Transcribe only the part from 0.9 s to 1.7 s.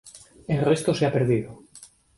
se ha perdido.